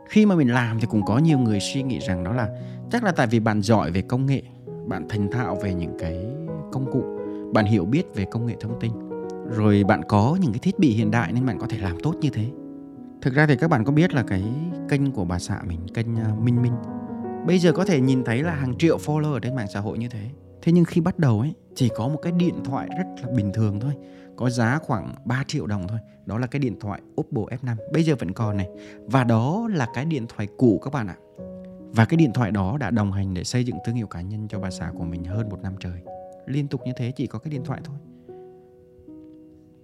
Khi 0.09 0.27
mà 0.27 0.35
mình 0.35 0.53
làm 0.53 0.81
thì 0.81 0.87
cũng 0.91 1.05
có 1.05 1.19
nhiều 1.19 1.39
người 1.39 1.61
suy 1.61 1.83
nghĩ 1.83 1.99
rằng 1.99 2.25
đó 2.25 2.33
là, 2.33 2.49
chắc 2.91 3.05
là 3.05 3.13
tại 3.13 3.27
vì 3.27 3.41
bạn 3.41 3.63
giỏi 3.63 3.91
về 3.91 4.03
công 4.03 4.27
nghệ, 4.27 4.43
bạn 4.87 5.07
thành 5.09 5.31
thạo 5.31 5.59
về 5.63 5.75
những 5.75 5.97
cái 5.99 6.27
công 6.73 6.93
cụ, 6.93 7.03
bạn 7.53 7.65
hiểu 7.65 7.85
biết 7.85 8.15
về 8.15 8.25
công 8.25 8.47
nghệ 8.47 8.55
thông 8.61 8.81
tin, 8.81 8.93
rồi 9.51 9.85
bạn 9.85 10.01
có 10.09 10.39
những 10.41 10.53
cái 10.53 10.59
thiết 10.59 10.79
bị 10.79 10.89
hiện 10.89 11.11
đại 11.11 11.33
nên 11.33 11.47
bạn 11.47 11.59
có 11.59 11.67
thể 11.67 11.79
làm 11.79 12.01
tốt 12.03 12.15
như 12.21 12.31
thế. 12.31 12.45
Thực 13.23 13.35
ra 13.35 13.47
thì 13.47 13.57
các 13.57 13.71
bạn 13.71 13.85
có 13.85 13.93
biết 13.93 14.15
là 14.15 14.23
cái 14.23 14.45
kênh 14.89 15.13
của 15.13 15.25
bà 15.25 15.39
xã 15.39 15.63
mình, 15.69 15.81
kênh 15.95 16.17
à, 16.17 16.35
minh 16.43 16.63
minh, 16.63 16.73
bây 17.47 17.59
giờ 17.59 17.73
có 17.73 17.85
thể 17.85 18.01
nhìn 18.01 18.25
thấy 18.25 18.43
là 18.43 18.55
hàng 18.55 18.79
triệu 18.79 18.99
follower 18.99 19.33
ở 19.33 19.41
trên 19.41 19.57
mạng 19.57 19.67
xã 19.73 19.81
hội 19.81 19.99
như 19.99 20.09
thế 20.09 20.21
thế 20.67 20.73
nhưng 20.73 20.85
khi 20.85 21.01
bắt 21.01 21.19
đầu 21.19 21.41
ấy, 21.41 21.55
chỉ 21.75 21.89
có 21.97 22.09
một 22.09 22.19
cái 22.23 22.33
điện 22.33 22.55
thoại 22.65 22.89
rất 22.99 23.05
là 23.23 23.33
bình 23.37 23.53
thường 23.55 23.81
thôi. 23.81 23.93
Có 24.37 24.51
giá 24.51 24.79
khoảng 24.79 25.15
3 25.25 25.45
triệu 25.47 25.67
đồng 25.67 25.89
thôi. 25.89 25.99
Đó 26.27 26.39
là 26.39 26.47
cái 26.47 26.61
điện 26.61 26.81
thoại 26.81 27.01
Oppo 27.21 27.41
F5 27.41 27.77
bây 27.93 28.03
giờ 28.03 28.15
vẫn 28.19 28.33
còn 28.33 28.57
này. 28.57 28.69
Và 29.07 29.25
đó 29.25 29.69
là 29.73 29.87
cái 29.95 30.05
điện 30.05 30.27
thoại 30.29 30.49
cũ 30.57 30.81
các 30.85 30.93
bạn 30.93 31.07
ạ. 31.07 31.17
Và 31.93 32.05
cái 32.05 32.17
điện 32.17 32.31
thoại 32.35 32.51
đó 32.51 32.77
đã 32.81 32.91
đồng 32.91 33.13
hành 33.13 33.35
để 33.35 33.45
xây 33.45 33.65
dựng 33.65 33.77
thương 33.85 33.95
hiệu 33.95 34.07
cá 34.07 34.21
nhân 34.21 34.49
cho 34.49 34.59
bà 34.59 34.71
xã 34.71 34.93
của 34.99 35.05
mình 35.05 35.25
hơn 35.25 35.49
một 35.49 35.63
năm 35.63 35.75
trời. 35.81 36.01
Liên 36.47 36.69
tục 36.69 36.81
như 36.85 36.93
thế 36.97 37.13
chỉ 37.17 37.27
có 37.27 37.39
cái 37.39 37.51
điện 37.51 37.65
thoại 37.65 37.81
thôi. 37.85 37.97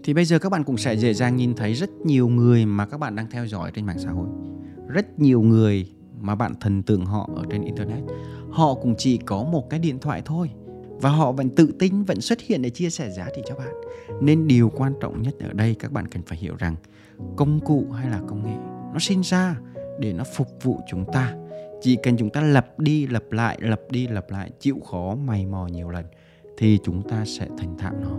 Thì 0.04 0.14
bây 0.14 0.24
giờ 0.24 0.38
các 0.38 0.52
bạn 0.52 0.64
cũng 0.64 0.76
sẽ 0.76 0.96
dễ 0.96 1.14
dàng 1.14 1.36
nhìn 1.36 1.54
thấy 1.54 1.74
rất 1.74 1.90
nhiều 1.90 2.28
người 2.28 2.66
mà 2.66 2.86
các 2.86 2.98
bạn 2.98 3.16
đang 3.16 3.30
theo 3.30 3.46
dõi 3.46 3.70
trên 3.74 3.86
mạng 3.86 3.98
xã 3.98 4.10
hội. 4.10 4.28
Rất 4.88 5.18
nhiều 5.18 5.42
người 5.42 5.92
mà 6.20 6.34
bạn 6.34 6.54
thần 6.60 6.82
tượng 6.82 7.06
họ 7.06 7.30
ở 7.36 7.44
trên 7.50 7.62
internet. 7.62 8.02
Họ 8.50 8.74
cũng 8.74 8.94
chỉ 8.98 9.16
có 9.16 9.44
một 9.44 9.70
cái 9.70 9.80
điện 9.80 9.98
thoại 9.98 10.22
thôi 10.24 10.50
và 11.02 11.10
họ 11.10 11.32
vẫn 11.32 11.50
tự 11.50 11.74
tin, 11.78 12.02
vẫn 12.02 12.20
xuất 12.20 12.40
hiện 12.40 12.62
để 12.62 12.70
chia 12.70 12.90
sẻ 12.90 13.10
giá 13.10 13.28
trị 13.36 13.42
cho 13.48 13.54
bạn. 13.54 13.74
Nên 14.20 14.48
điều 14.48 14.70
quan 14.76 14.94
trọng 15.00 15.22
nhất 15.22 15.34
ở 15.40 15.52
đây 15.52 15.74
các 15.78 15.92
bạn 15.92 16.08
cần 16.08 16.22
phải 16.22 16.38
hiểu 16.38 16.54
rằng, 16.58 16.76
công 17.36 17.60
cụ 17.60 17.86
hay 17.92 18.10
là 18.10 18.20
công 18.28 18.42
nghệ, 18.42 18.56
nó 18.92 18.98
sinh 18.98 19.20
ra 19.20 19.56
để 20.00 20.12
nó 20.12 20.24
phục 20.36 20.48
vụ 20.62 20.80
chúng 20.90 21.04
ta. 21.12 21.34
Chỉ 21.80 21.96
cần 22.02 22.16
chúng 22.16 22.30
ta 22.30 22.40
lập 22.40 22.78
đi 22.78 23.06
lập 23.06 23.24
lại 23.30 23.58
lập 23.60 23.80
đi 23.90 24.06
lập 24.06 24.26
lại, 24.30 24.50
chịu 24.60 24.80
khó, 24.90 25.14
mày 25.14 25.46
mò 25.46 25.66
nhiều 25.66 25.90
lần, 25.90 26.04
thì 26.58 26.78
chúng 26.84 27.08
ta 27.08 27.24
sẽ 27.26 27.48
thành 27.58 27.78
thạo 27.78 27.92
nó. 28.02 28.16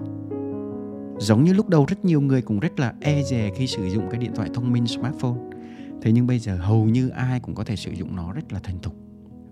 Giống 1.19 1.43
như 1.43 1.53
lúc 1.53 1.69
đầu 1.69 1.85
rất 1.85 2.05
nhiều 2.05 2.21
người 2.21 2.41
cũng 2.41 2.59
rất 2.59 2.79
là 2.79 2.93
e 3.01 3.23
dè 3.23 3.51
khi 3.55 3.67
sử 3.67 3.89
dụng 3.89 4.09
cái 4.09 4.19
điện 4.19 4.31
thoại 4.35 4.49
thông 4.53 4.71
minh, 4.71 4.87
smartphone. 4.87 5.37
Thế 6.01 6.11
nhưng 6.11 6.27
bây 6.27 6.39
giờ 6.39 6.57
hầu 6.57 6.85
như 6.85 7.09
ai 7.09 7.39
cũng 7.39 7.55
có 7.55 7.63
thể 7.63 7.75
sử 7.75 7.91
dụng 7.91 8.15
nó 8.15 8.33
rất 8.33 8.53
là 8.53 8.59
thành 8.63 8.79
thục. 8.79 9.02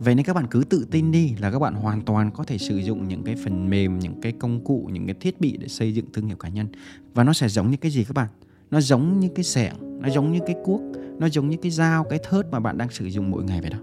Vậy 0.04 0.16
nên 0.16 0.26
các 0.26 0.34
bạn 0.34 0.48
cứ 0.52 0.64
tự 0.70 0.88
tin 0.92 1.12
đi 1.12 1.36
là 1.40 1.52
các 1.52 1.60
bạn 1.60 1.74
hoàn 1.74 2.02
toàn 2.02 2.32
có 2.32 2.44
thể 2.44 2.58
sử 2.58 2.78
dụng 2.78 3.08
những 3.08 3.24
cái 3.24 3.36
phần 3.44 3.70
mềm, 3.70 4.00
những 4.00 4.22
cái 4.22 4.32
công 4.32 4.64
cụ, 4.64 4.90
những 4.92 5.06
cái 5.06 5.16
thiết 5.20 5.42
bị 5.42 5.58
để 5.58 5.68
xây 5.68 5.94
dựng 5.94 6.06
thương 6.14 6.28
hiệu 6.28 6.38
cá 6.38 6.50
nhân. 6.50 6.68
Và 7.14 7.24
nó 7.24 7.34
sẽ 7.34 7.48
giống 7.48 7.72
như 7.72 7.78
cái 7.78 7.92
gì 7.92 8.04
các 8.04 8.14
bạn? 8.14 8.28
Nó 8.72 8.82
giống 8.82 9.20
như 9.20 9.30
cái 9.36 9.44
xẻng, 9.44 10.02
nó 10.02 10.10
giống 10.10 10.32
như 10.32 10.40
cái 10.46 10.56
cuốc, 10.64 10.82
nó 11.18 11.30
giống 11.30 11.50
như 11.50 11.58
cái 11.62 11.72
dao, 11.72 12.04
cái 12.04 12.20
thớt 12.24 12.52
mà 12.52 12.60
bạn 12.60 12.78
đang 12.78 12.90
sử 12.90 13.06
dụng 13.06 13.32
mỗi 13.32 13.44
ngày 13.44 13.62
vậy 13.62 13.70
đó. 13.70 13.78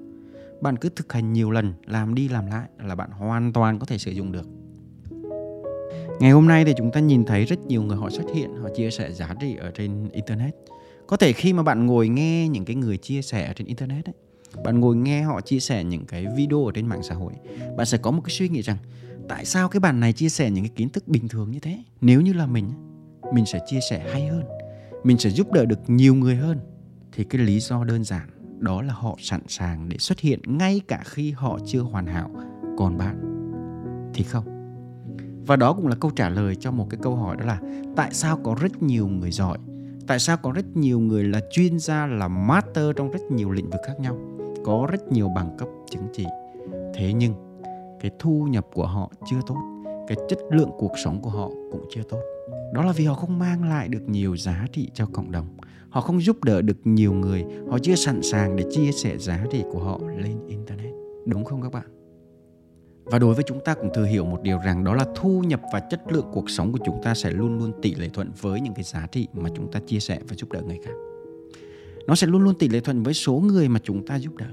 Bạn 0.61 0.77
cứ 0.77 0.89
thực 0.97 1.13
hành 1.13 1.33
nhiều 1.33 1.51
lần, 1.51 1.73
làm 1.87 2.15
đi 2.15 2.29
làm 2.29 2.47
lại 2.47 2.69
là 2.85 2.95
bạn 2.95 3.11
hoàn 3.11 3.53
toàn 3.53 3.79
có 3.79 3.87
thể 3.87 3.99
sử 3.99 4.11
dụng 4.11 4.33
được. 4.33 4.49
Ngày 6.21 6.31
hôm 6.31 6.49
nay 6.49 6.65
thì 6.65 6.73
chúng 6.77 6.91
ta 6.91 7.01
nhìn 7.01 7.25
thấy 7.25 7.45
rất 7.45 7.67
nhiều 7.67 7.83
người 7.83 7.97
họ 7.97 8.11
xuất 8.11 8.25
hiện, 8.35 8.57
họ 8.63 8.69
chia 8.77 8.91
sẻ 8.91 9.13
giá 9.13 9.35
trị 9.41 9.57
ở 9.57 9.71
trên 9.71 10.09
internet. 10.13 10.55
Có 11.07 11.17
thể 11.17 11.33
khi 11.33 11.53
mà 11.53 11.63
bạn 11.63 11.87
ngồi 11.87 12.09
nghe 12.09 12.49
những 12.49 12.65
cái 12.65 12.77
người 12.77 12.97
chia 12.97 13.23
sẻ 13.23 13.47
ở 13.47 13.53
trên 13.53 13.67
internet 13.67 14.05
ấy, 14.05 14.15
bạn 14.65 14.81
ngồi 14.81 14.97
nghe 14.97 15.23
họ 15.23 15.41
chia 15.41 15.61
sẻ 15.61 15.85
những 15.85 16.05
cái 16.07 16.27
video 16.37 16.67
ở 16.67 16.73
trên 16.75 16.87
mạng 16.87 17.03
xã 17.03 17.15
hội, 17.15 17.33
bạn 17.77 17.87
sẽ 17.87 17.99
có 17.99 18.11
một 18.11 18.21
cái 18.25 18.31
suy 18.31 18.49
nghĩ 18.49 18.63
rằng, 18.63 18.77
tại 19.29 19.45
sao 19.45 19.69
cái 19.69 19.81
bạn 19.81 20.01
này 20.01 20.13
chia 20.13 20.29
sẻ 20.29 20.51
những 20.51 20.65
cái 20.65 20.73
kiến 20.77 20.89
thức 20.89 21.09
bình 21.09 21.29
thường 21.29 21.51
như 21.51 21.61
thế? 21.61 21.79
Nếu 22.01 22.21
như 22.21 22.33
là 22.33 22.47
mình 22.47 22.71
mình 23.35 23.47
sẽ 23.47 23.61
chia 23.67 23.81
sẻ 23.91 24.07
hay 24.13 24.27
hơn, 24.27 24.45
mình 25.05 25.19
sẽ 25.19 25.31
giúp 25.31 25.53
đỡ 25.53 25.65
được 25.65 25.81
nhiều 25.87 26.15
người 26.15 26.37
hơn, 26.37 26.59
thì 27.13 27.25
cái 27.25 27.43
lý 27.43 27.61
do 27.61 27.85
đơn 27.85 28.05
giản 28.05 28.29
đó 28.59 28.83
là 28.83 28.95
họ 28.95 29.17
sẵn 29.19 29.41
sàng 29.49 29.89
để 29.89 29.99
xuất 29.99 30.21
hiện 30.21 30.41
ngay 30.47 30.81
cả 30.89 31.03
khi 31.07 31.33
họ 31.33 31.59
chưa 31.67 31.81
hoàn 31.81 32.07
hảo. 32.07 32.31
Còn 32.79 32.99
bạn 32.99 33.21
thì 34.15 34.25
không. 34.25 34.45
Và 35.47 35.57
đó 35.57 35.73
cũng 35.73 35.87
là 35.87 35.97
câu 36.01 36.11
trả 36.11 36.29
lời 36.29 36.57
cho 36.57 36.71
một 36.71 36.87
cái 36.91 37.01
câu 37.03 37.17
hỏi 37.17 37.37
đó 37.37 37.45
là, 37.45 37.61
tại 37.97 38.15
sao 38.15 38.37
có 38.45 38.57
rất 38.61 38.83
nhiều 38.83 39.09
người 39.09 39.31
giỏi 39.31 39.59
tại 40.09 40.19
sao 40.19 40.37
có 40.37 40.53
rất 40.53 40.77
nhiều 40.77 41.01
người 41.01 41.25
là 41.25 41.41
chuyên 41.51 41.79
gia, 41.79 42.07
là 42.07 42.29
master 42.29 42.85
trong 42.97 43.11
rất 43.11 43.31
nhiều 43.31 43.51
lĩnh 43.51 43.71
vực 43.71 43.81
khác 43.87 44.01
nhau, 44.01 44.17
có 44.65 44.89
rất 44.91 45.13
nhiều 45.13 45.29
bằng 45.29 45.57
cấp 45.59 45.69
chứng 45.91 46.09
chỉ? 46.13 46.27
Thế 46.95 47.13
nhưng, 47.13 47.35
cái 48.01 48.11
thu 48.19 48.47
nhập 48.51 48.67
của 48.73 48.87
họ 48.87 49.11
chưa 49.31 49.37
tốt, 49.47 49.57
cái 50.09 50.19
chất 50.29 50.39
lượng 50.51 50.71
cuộc 50.79 50.93
sống 51.05 51.23
của 51.23 51.31
họ 51.31 51.49
cũng 51.73 51.87
chưa 51.91 52.03
tốt. 52.09 52.21
Đó 52.73 52.85
là 52.85 52.93
vì 52.93 53.05
họ 53.05 53.15
không 53.15 53.39
mang 53.39 53.69
lại 53.69 53.89
được 53.89 54.09
nhiều 54.09 54.37
giá 54.37 54.67
trị 54.73 54.91
cho 54.95 55.07
cộng 55.13 55.33
đồng. 55.33 55.47
Họ 55.89 56.01
không 56.01 56.23
giúp 56.23 56.45
đỡ 56.45 56.63
được 56.63 56.77
nhiều 56.85 57.13
người, 57.13 57.45
họ 57.71 57.79
chưa 57.79 57.95
sẵn 57.95 58.23
sàng 58.23 58.57
để 58.57 58.65
chia 58.71 58.93
sẻ 58.93 59.19
giá 59.19 59.47
trị 59.51 59.65
của 59.73 59.79
họ 59.79 60.01
lên 60.17 60.47
internet. 60.49 60.95
Đúng 61.27 61.45
không 61.45 61.63
các 61.63 61.73
bạn? 61.73 61.87
Và 63.11 63.19
đối 63.19 63.35
với 63.35 63.45
chúng 63.47 63.61
ta 63.65 63.75
cũng 63.75 63.91
thừa 63.95 64.05
hiểu 64.05 64.25
một 64.25 64.43
điều 64.43 64.59
rằng 64.59 64.85
đó 64.85 64.95
là 64.95 65.05
thu 65.15 65.43
nhập 65.47 65.61
và 65.73 65.81
chất 65.81 66.01
lượng 66.13 66.27
cuộc 66.33 66.51
sống 66.51 66.73
của 66.73 66.79
chúng 66.85 67.03
ta 67.03 67.15
sẽ 67.15 67.31
luôn 67.31 67.59
luôn 67.59 67.73
tỷ 67.83 67.95
lệ 67.95 68.09
thuận 68.09 68.31
với 68.41 68.61
những 68.61 68.75
cái 68.75 68.83
giá 68.83 69.07
trị 69.13 69.29
mà 69.33 69.51
chúng 69.57 69.73
ta 69.73 69.81
chia 69.87 70.01
sẻ 70.01 70.19
và 70.29 70.37
giúp 70.37 70.53
đỡ 70.53 70.61
người 70.61 70.79
khác. 70.85 70.93
Nó 72.07 72.15
sẽ 72.15 72.27
luôn 72.27 72.43
luôn 72.43 72.55
tỷ 72.59 72.69
lệ 72.69 72.81
thuận 72.81 73.03
với 73.03 73.15
số 73.15 73.33
người 73.33 73.69
mà 73.69 73.81
chúng 73.83 74.07
ta 74.07 74.17
giúp 74.17 74.37
đỡ. 74.37 74.47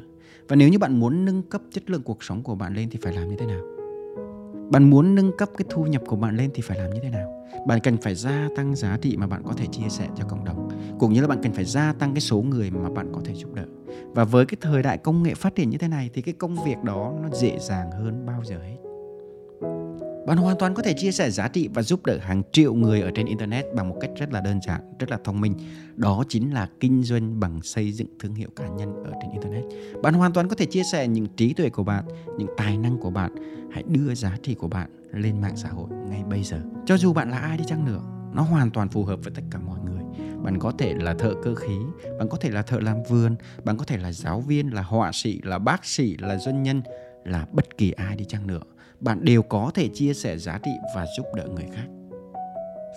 Và 0.48 0.56
nếu 0.56 0.70
như 0.70 0.80
bạn 0.80 1.00
muốn 1.00 1.26
nâng 1.26 1.42
cấp 1.42 1.62
chất 1.72 1.90
lượng 1.90 2.02
cuộc 2.04 2.24
sống 2.24 2.44
của 2.44 2.56
bạn 2.56 2.74
lên 2.74 2.90
thì 2.90 3.00
phải 3.02 3.14
làm 3.14 3.30
như 3.30 3.36
thế 3.36 3.46
nào? 3.46 3.62
Bạn 4.72 4.90
muốn 4.90 5.16
nâng 5.16 5.38
cấp 5.38 5.50
cái 5.58 5.66
thu 5.70 5.84
nhập 5.84 6.02
của 6.08 6.16
bạn 6.16 6.38
lên 6.38 6.50
thì 6.54 6.62
phải 6.62 6.78
làm 6.78 6.94
như 6.94 7.00
thế 7.04 7.10
nào? 7.10 7.35
Bạn 7.68 7.80
cần 7.80 7.98
phải 7.98 8.16
gia 8.16 8.48
tăng 8.56 8.76
giá 8.76 8.98
trị 9.02 9.18
mà 9.18 9.28
bạn 9.28 9.44
có 9.44 9.54
thể 9.54 9.66
chia 9.66 9.90
sẻ 9.90 10.08
cho 10.16 10.26
cộng 10.26 10.46
đồng. 10.46 10.70
Cũng 11.00 11.14
như 11.14 11.22
là 11.22 11.28
bạn 11.28 11.40
cần 11.44 11.54
phải 11.54 11.66
gia 11.66 11.94
tăng 11.94 12.14
cái 12.14 12.22
số 12.22 12.42
người 12.42 12.72
mà 12.72 12.90
bạn 12.90 13.12
có 13.14 13.22
thể 13.26 13.34
giúp 13.34 13.54
đỡ. 13.54 13.66
Và 14.14 14.24
với 14.24 14.46
cái 14.46 14.58
thời 14.62 14.84
đại 14.84 14.98
công 14.98 15.24
nghệ 15.24 15.34
phát 15.34 15.56
triển 15.56 15.70
như 15.70 15.78
thế 15.78 15.88
này 15.88 16.10
thì 16.14 16.22
cái 16.22 16.34
công 16.34 16.56
việc 16.66 16.84
đó 16.84 17.14
nó 17.24 17.30
dễ 17.30 17.60
dàng 17.60 17.92
hơn 17.92 18.26
bao 18.26 18.44
giờ 18.44 18.58
hết. 18.60 18.85
Bạn 20.26 20.38
hoàn 20.38 20.58
toàn 20.58 20.74
có 20.74 20.84
thể 20.84 20.94
chia 20.94 21.12
sẻ 21.12 21.32
giá 21.32 21.48
trị 21.48 21.70
và 21.74 21.82
giúp 21.82 22.06
đỡ 22.06 22.18
hàng 22.22 22.44
triệu 22.52 22.74
người 22.74 23.02
ở 23.02 23.12
trên 23.16 23.26
Internet 23.26 23.66
bằng 23.76 23.90
một 23.90 23.98
cách 24.02 24.12
rất 24.16 24.34
là 24.34 24.42
đơn 24.42 24.60
giản, 24.68 24.82
rất 25.00 25.10
là 25.10 25.18
thông 25.24 25.42
minh. 25.42 25.54
Đó 25.96 26.24
chính 26.30 26.54
là 26.54 26.70
kinh 26.80 27.04
doanh 27.04 27.40
bằng 27.40 27.62
xây 27.62 27.92
dựng 27.92 28.08
thương 28.20 28.36
hiệu 28.36 28.50
cá 28.56 28.68
nhân 28.68 29.04
ở 29.04 29.12
trên 29.22 29.32
Internet. 29.32 29.64
Bạn 30.04 30.14
hoàn 30.14 30.34
toàn 30.34 30.48
có 30.48 30.56
thể 30.56 30.66
chia 30.66 30.84
sẻ 30.84 31.08
những 31.08 31.28
trí 31.38 31.54
tuệ 31.54 31.70
của 31.70 31.84
bạn, 31.84 32.06
những 32.38 32.48
tài 32.58 32.78
năng 32.78 32.98
của 32.98 33.10
bạn. 33.10 33.36
Hãy 33.72 33.84
đưa 33.88 34.16
giá 34.16 34.38
trị 34.44 34.54
của 34.54 34.68
bạn 34.68 34.90
lên 35.12 35.42
mạng 35.42 35.58
xã 35.58 35.70
hội 35.70 35.90
ngay 36.10 36.24
bây 36.30 36.44
giờ. 36.44 36.62
Cho 36.86 36.98
dù 36.98 37.14
bạn 37.14 37.32
là 37.32 37.38
ai 37.38 37.58
đi 37.58 37.64
chăng 37.68 37.86
nữa, 37.86 38.02
nó 38.34 38.42
hoàn 38.42 38.72
toàn 38.72 38.90
phù 38.90 39.04
hợp 39.04 39.20
với 39.24 39.34
tất 39.36 39.44
cả 39.52 39.60
mọi 39.60 39.80
người. 39.80 40.04
Bạn 40.44 40.60
có 40.60 40.72
thể 40.78 40.94
là 41.00 41.14
thợ 41.14 41.34
cơ 41.44 41.56
khí, 41.56 41.78
bạn 42.20 42.30
có 42.30 42.38
thể 42.38 42.50
là 42.50 42.62
thợ 42.62 42.80
làm 42.80 42.98
vườn, 43.10 43.36
bạn 43.64 43.78
có 43.78 43.86
thể 43.86 43.98
là 43.98 44.12
giáo 44.12 44.42
viên, 44.42 44.74
là 44.74 44.82
họa 44.82 45.12
sĩ, 45.14 45.40
là 45.44 45.60
bác 45.60 45.86
sĩ, 45.86 46.18
là 46.20 46.38
doanh 46.38 46.64
nhân, 46.64 46.82
là 47.26 47.46
bất 47.52 47.78
kỳ 47.78 47.92
ai 47.92 48.16
đi 48.16 48.26
chăng 48.26 48.48
nữa 48.48 48.62
bạn 49.00 49.26
đều 49.26 49.42
có 49.42 49.72
thể 49.74 49.88
chia 49.94 50.14
sẻ 50.14 50.38
giá 50.38 50.60
trị 50.64 50.72
và 50.96 51.06
giúp 51.18 51.26
đỡ 51.36 51.48
người 51.48 51.66
khác. 51.74 51.88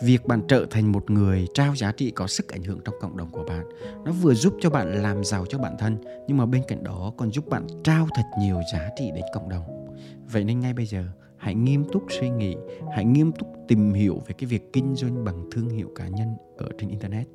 Việc 0.03 0.27
bạn 0.27 0.43
trở 0.49 0.67
thành 0.71 0.93
một 0.93 1.11
người 1.11 1.47
trao 1.55 1.77
giá 1.77 1.93
trị 1.93 2.11
có 2.11 2.27
sức 2.27 2.49
ảnh 2.49 2.63
hưởng 2.63 2.81
trong 2.85 2.95
cộng 3.01 3.17
đồng 3.17 3.31
của 3.31 3.45
bạn, 3.49 3.65
nó 4.05 4.13
vừa 4.13 4.35
giúp 4.35 4.55
cho 4.61 4.71
bạn 4.71 5.03
làm 5.03 5.25
giàu 5.25 5.47
cho 5.49 5.59
bản 5.59 5.77
thân, 5.79 5.97
nhưng 6.27 6.37
mà 6.37 6.47
bên 6.47 6.63
cạnh 6.69 6.85
đó 6.85 7.13
còn 7.17 7.33
giúp 7.33 7.49
bạn 7.49 7.67
trao 7.85 8.09
thật 8.15 8.23
nhiều 8.41 8.61
giá 8.73 8.89
trị 8.97 9.11
đến 9.15 9.25
cộng 9.33 9.49
đồng. 9.49 9.97
Vậy 10.33 10.45
nên 10.45 10.61
ngay 10.61 10.73
bây 10.73 10.87
giờ, 10.87 11.05
hãy 11.37 11.55
nghiêm 11.55 11.85
túc 11.93 12.03
suy 12.21 12.31
nghĩ, 12.31 12.57
hãy 12.95 13.05
nghiêm 13.05 13.33
túc 13.33 13.49
tìm 13.69 13.93
hiểu 13.93 14.23
về 14.27 14.35
cái 14.39 14.47
việc 14.47 14.73
kinh 14.73 14.95
doanh 14.95 15.25
bằng 15.25 15.51
thương 15.53 15.69
hiệu 15.69 15.91
cá 15.95 16.09
nhân 16.09 16.37
ở 16.57 16.69
trên 16.79 16.91
internet. 16.91 17.27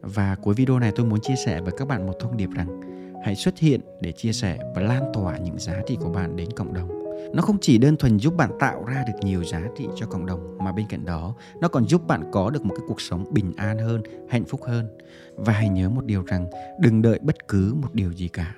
Và 0.00 0.36
cuối 0.42 0.54
video 0.54 0.78
này 0.78 0.92
tôi 0.96 1.06
muốn 1.06 1.20
chia 1.20 1.36
sẻ 1.46 1.60
với 1.60 1.72
các 1.76 1.88
bạn 1.88 2.06
một 2.06 2.14
thông 2.20 2.36
điệp 2.36 2.50
rằng, 2.54 2.80
hãy 3.24 3.34
xuất 3.34 3.58
hiện 3.58 3.80
để 4.00 4.12
chia 4.12 4.32
sẻ 4.32 4.58
và 4.74 4.82
lan 4.82 5.12
tỏa 5.14 5.36
những 5.36 5.58
giá 5.58 5.82
trị 5.86 5.96
của 6.00 6.10
bạn 6.10 6.36
đến 6.36 6.50
cộng 6.50 6.74
đồng 6.74 7.01
nó 7.32 7.42
không 7.42 7.56
chỉ 7.60 7.78
đơn 7.78 7.96
thuần 7.96 8.18
giúp 8.18 8.34
bạn 8.36 8.50
tạo 8.58 8.84
ra 8.84 9.04
được 9.06 9.18
nhiều 9.22 9.44
giá 9.44 9.62
trị 9.76 9.88
cho 9.96 10.06
cộng 10.06 10.26
đồng, 10.26 10.58
mà 10.58 10.72
bên 10.72 10.86
cạnh 10.88 11.04
đó, 11.04 11.34
nó 11.60 11.68
còn 11.68 11.88
giúp 11.88 12.06
bạn 12.06 12.22
có 12.32 12.50
được 12.50 12.64
một 12.64 12.74
cái 12.78 12.84
cuộc 12.88 13.00
sống 13.00 13.24
bình 13.30 13.52
an 13.56 13.78
hơn, 13.78 14.02
hạnh 14.28 14.44
phúc 14.44 14.60
hơn. 14.64 14.88
Và 15.36 15.52
hãy 15.52 15.68
nhớ 15.68 15.88
một 15.88 16.04
điều 16.04 16.22
rằng, 16.22 16.46
đừng 16.80 17.02
đợi 17.02 17.18
bất 17.22 17.48
cứ 17.48 17.74
một 17.82 17.94
điều 17.94 18.12
gì 18.12 18.28
cả. 18.28 18.54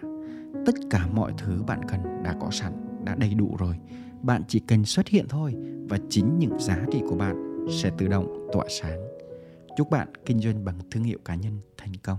Tất 0.67 0.75
cả 0.91 1.07
mọi 1.07 1.33
thứ 1.39 1.63
bạn 1.67 1.81
cần 1.89 2.01
đã 2.23 2.35
có 2.41 2.51
sẵn, 2.51 2.73
đã 3.05 3.15
đầy 3.15 3.35
đủ 3.35 3.57
rồi. 3.59 3.77
Bạn 4.23 4.43
chỉ 4.49 4.61
cần 4.61 4.85
xuất 4.85 5.09
hiện 5.09 5.29
thôi, 5.29 5.55
và 5.89 5.99
chính 6.09 6.39
những 6.39 6.59
giá 6.59 6.79
trị 6.93 7.03
của 7.09 7.17
bạn 7.17 7.67
sẽ 7.71 7.91
tự 7.99 8.09
động 8.09 8.49
tỏa 8.53 8.65
sáng. 8.69 9.01
Chúc 9.77 9.91
bạn 9.91 10.09
kinh 10.27 10.41
doanh 10.41 10.65
bằng 10.65 10.79
thương 10.91 11.05
hiệu 11.05 11.19
cá 11.25 11.35
nhân 11.35 11.61
thành 11.77 11.93
công. 12.03 12.19